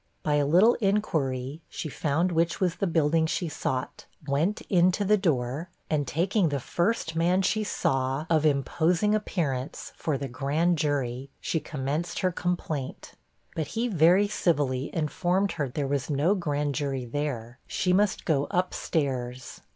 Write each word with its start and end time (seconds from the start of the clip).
By 0.23 0.37
a 0.37 0.47
little 0.47 0.73
inquiry, 0.81 1.61
she 1.69 1.87
found 1.87 2.31
which 2.31 2.59
was 2.59 2.77
the 2.77 2.87
building 2.87 3.27
she 3.27 3.47
sought, 3.47 4.07
went 4.27 4.61
into 4.61 5.05
the 5.05 5.15
door, 5.15 5.69
and 5.91 6.07
taking 6.07 6.49
the 6.49 6.59
first 6.59 7.15
man 7.15 7.43
she 7.43 7.63
saw 7.63 8.25
of 8.27 8.43
imposing 8.43 9.13
appearance 9.13 9.93
for 9.95 10.17
the 10.17 10.27
grand 10.27 10.79
jury, 10.79 11.29
she 11.39 11.59
commenced 11.59 12.17
her 12.21 12.31
complaint. 12.31 13.13
But 13.55 13.67
he 13.77 13.87
very 13.89 14.27
civilly 14.27 14.89
informed 14.91 15.51
her 15.51 15.69
there 15.69 15.85
was 15.87 16.09
no 16.09 16.33
Grand 16.33 16.73
Jury 16.73 17.05
there; 17.05 17.59
she 17.67 17.93
must 17.93 18.25
go 18.25 18.45
up 18.45 18.73
stairs. 18.73 19.61